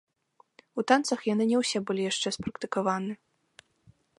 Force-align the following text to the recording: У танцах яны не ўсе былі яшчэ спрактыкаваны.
У 0.81 0.83
танцах 0.91 1.19
яны 1.33 1.43
не 1.51 1.57
ўсе 1.61 1.77
былі 1.89 2.07
яшчэ 2.11 2.29
спрактыкаваны. 2.39 3.13